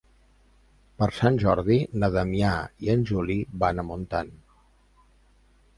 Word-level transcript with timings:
Per 1.01 1.07
Sant 1.17 1.37
Jordi 1.43 1.77
na 2.03 2.09
Damià 2.17 2.55
i 2.87 2.91
en 2.95 3.07
Juli 3.11 3.39
van 3.65 3.83
a 3.83 3.87
Montant. 3.93 4.35